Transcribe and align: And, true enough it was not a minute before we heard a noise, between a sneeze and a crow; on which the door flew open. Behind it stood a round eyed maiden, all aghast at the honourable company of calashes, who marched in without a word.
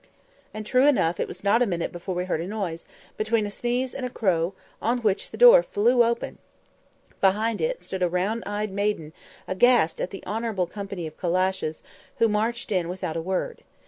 And, 0.51 0.65
true 0.65 0.87
enough 0.87 1.19
it 1.19 1.27
was 1.27 1.43
not 1.43 1.61
a 1.61 1.67
minute 1.67 1.91
before 1.91 2.15
we 2.15 2.23
heard 2.25 2.41
a 2.41 2.47
noise, 2.47 2.87
between 3.17 3.45
a 3.45 3.51
sneeze 3.51 3.93
and 3.93 4.03
a 4.03 4.09
crow; 4.09 4.55
on 4.81 4.97
which 5.03 5.29
the 5.29 5.37
door 5.37 5.61
flew 5.61 6.03
open. 6.03 6.39
Behind 7.19 7.61
it 7.61 7.83
stood 7.83 8.01
a 8.01 8.09
round 8.09 8.41
eyed 8.47 8.71
maiden, 8.71 9.13
all 9.47 9.51
aghast 9.51 10.01
at 10.01 10.09
the 10.09 10.25
honourable 10.25 10.65
company 10.65 11.05
of 11.05 11.17
calashes, 11.19 11.83
who 12.17 12.27
marched 12.27 12.71
in 12.71 12.89
without 12.89 13.15
a 13.15 13.21
word. 13.21 13.61